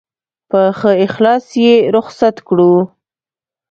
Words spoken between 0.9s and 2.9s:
اخلاص یې رخصت کړو.